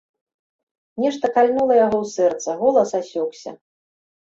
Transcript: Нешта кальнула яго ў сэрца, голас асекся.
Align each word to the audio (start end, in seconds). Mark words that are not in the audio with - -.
Нешта 1.03 1.25
кальнула 1.35 1.77
яго 1.85 1.97
ў 2.07 2.15
сэрца, 2.15 2.49
голас 2.65 2.89
асекся. 3.03 3.57